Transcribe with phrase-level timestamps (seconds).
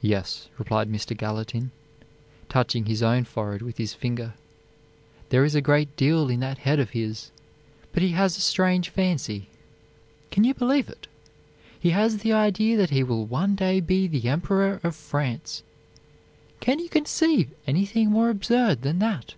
[0.00, 1.14] "Yes," replied Mr.
[1.14, 1.70] Gallatin,
[2.48, 4.32] touching his own forehead with his finger,
[5.28, 7.30] "there is a great deal in that head of his:
[7.92, 9.48] but he has a strange fancy.
[10.30, 11.08] Can you believe it?
[11.78, 15.62] He has the idea that he will one day be the Emperor of France.
[16.60, 19.34] Can you conceive anything more absurd than that?"